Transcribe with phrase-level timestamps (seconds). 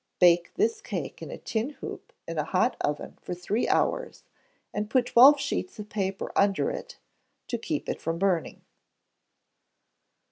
[0.17, 4.23] Bake this cake in a tin hoop, in a hot oven, for three hours,
[4.73, 6.97] and put twelve sheets of paper under it
[7.49, 8.63] to keep it from burning.